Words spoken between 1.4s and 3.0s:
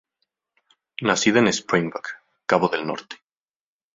en Springbok, Cabo Del